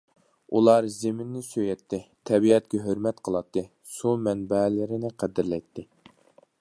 ئۇلار 0.59 0.85
زېمىننى 0.93 1.41
سۆيەتتى، 1.47 1.99
تەبىئەتكە 2.29 2.81
ھۆرمەت 2.87 3.21
قىلاتتى، 3.29 3.65
سۇ 3.97 4.15
مەنبەلىرىنى 4.29 5.13
قەدىرلەيتتى. 5.23 5.87